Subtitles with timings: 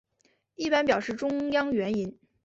[0.55, 2.17] 一般表示中央元音。